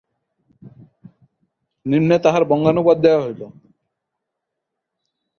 নিম্নে 1.85 2.17
তাহার 2.23 2.43
বঙ্গানুবাদ 2.45 2.97
দেওয়া 3.01 3.23
হইল। 3.25 3.41